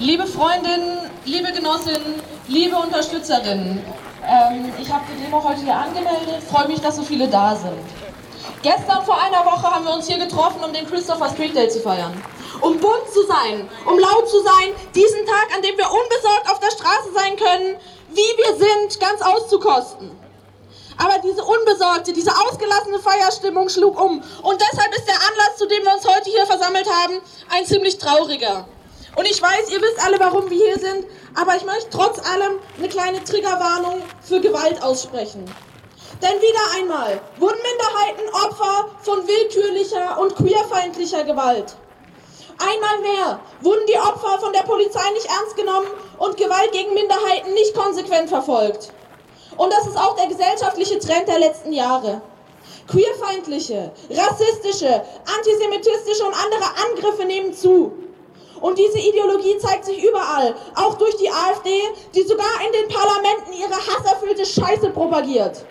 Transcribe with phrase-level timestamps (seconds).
[0.00, 3.84] Liebe Freundinnen, liebe Genossinnen, liebe Unterstützerinnen,
[4.24, 7.82] ähm, ich habe die Demo heute hier angemeldet, freue mich, dass so viele da sind.
[8.62, 11.80] Gestern vor einer Woche haben wir uns hier getroffen, um den Christopher Street Day zu
[11.80, 12.12] feiern.
[12.60, 16.60] Um bunt zu sein, um laut zu sein, diesen Tag, an dem wir unbesorgt auf
[16.60, 17.74] der Straße sein können,
[18.10, 20.12] wie wir sind, ganz auszukosten.
[20.96, 24.22] Aber diese unbesorgte, diese ausgelassene Feierstimmung schlug um.
[24.42, 27.14] Und deshalb ist der Anlass, zu dem wir uns heute hier versammelt haben,
[27.50, 28.64] ein ziemlich trauriger.
[29.18, 32.60] Und ich weiß, ihr wisst alle, warum wir hier sind, aber ich möchte trotz allem
[32.78, 35.44] eine kleine Triggerwarnung für Gewalt aussprechen.
[36.22, 41.74] Denn wieder einmal wurden Minderheiten Opfer von willkürlicher und queerfeindlicher Gewalt.
[42.58, 45.88] Einmal mehr wurden die Opfer von der Polizei nicht ernst genommen
[46.18, 48.92] und Gewalt gegen Minderheiten nicht konsequent verfolgt.
[49.56, 52.22] Und das ist auch der gesellschaftliche Trend der letzten Jahre.
[52.86, 55.02] Queerfeindliche, rassistische,
[55.36, 58.07] antisemitistische und andere Angriffe nehmen zu.
[58.60, 61.70] Und diese Ideologie zeigt sich überall, auch durch die AfD,
[62.14, 65.64] die sogar in den Parlamenten ihre hasserfüllte Scheiße propagiert.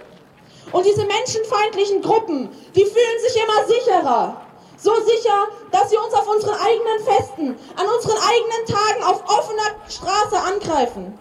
[0.72, 4.42] Und diese menschenfeindlichen Gruppen, die fühlen sich immer sicherer.
[4.78, 9.76] So sicher, dass sie uns auf unseren eigenen Festen, an unseren eigenen Tagen auf offener
[9.90, 11.18] Straße angreifen.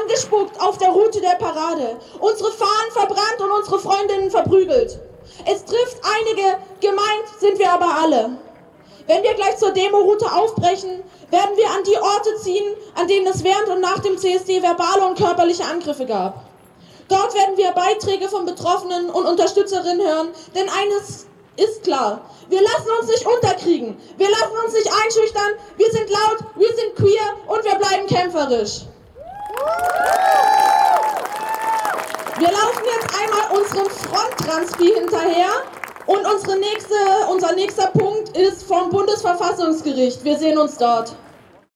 [0.00, 4.98] Angespuckt auf der Route der Parade, unsere Fahnen verbrannt und unsere Freundinnen verprügelt.
[5.44, 8.38] Es trifft einige, gemeint sind wir aber alle.
[9.06, 13.44] Wenn wir gleich zur Demo-Route aufbrechen, werden wir an die Orte ziehen, an denen es
[13.44, 16.44] während und nach dem CSD verbale und körperliche Angriffe gab.
[17.08, 22.20] Dort werden wir Beiträge von Betroffenen und Unterstützerinnen hören, denn eines ist klar.
[22.48, 23.96] Wir lassen uns nicht unterkriegen.
[24.16, 25.52] Wir lassen uns nicht einschüchtern.
[25.76, 28.82] Wir sind laut, wir sind queer und wir bleiben kämpferisch.
[32.38, 35.50] Wir laufen jetzt einmal unserem Fronttranspi hinterher
[36.06, 36.94] und unsere nächste,
[37.30, 40.24] unser nächster Punkt ist vom Bundesverfassungsgericht.
[40.24, 41.14] Wir sehen uns dort.